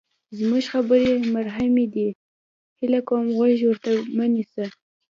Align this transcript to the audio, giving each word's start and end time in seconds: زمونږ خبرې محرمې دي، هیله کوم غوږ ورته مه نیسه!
زمونږ 0.37 0.63
خبرې 0.73 1.11
محرمې 1.33 1.85
دي، 1.93 2.07
هیله 2.79 2.99
کوم 3.07 3.25
غوږ 3.35 3.59
ورته 3.67 3.91
مه 4.17 4.25
نیسه! 4.33 4.65